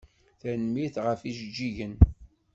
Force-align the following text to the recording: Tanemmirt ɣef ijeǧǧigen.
Tanemmirt 0.39 0.95
ɣef 1.05 1.21
ijeǧǧigen. 1.29 1.93